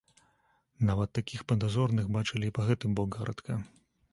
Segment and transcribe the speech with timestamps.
[0.89, 3.63] Нават такіх падазроных бачылі і па гэты бок гарадка.